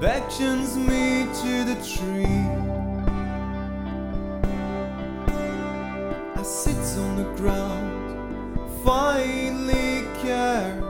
beckones 0.00 0.76
me 0.76 1.26
to 1.42 1.64
the 1.64 1.74
tree. 1.84 2.46
I 6.36 6.42
sit 6.42 6.98
on 6.98 7.16
the 7.16 7.28
ground, 7.36 8.58
finally 8.82 10.06
care. 10.22 10.89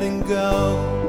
letting 0.00 0.20
go. 0.22 0.99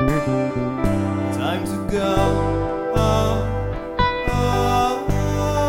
Time 0.00 1.64
to 1.66 1.76
go. 1.92 2.14
Oh, 2.96 3.44
oh, 4.28 5.06
oh. 5.10 5.68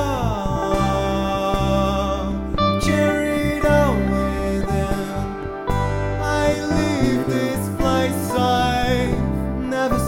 I 6.23 6.53
leave 6.63 7.27
this 7.27 7.69
place 7.77 8.31
I 8.31 9.11
never. 9.59 9.99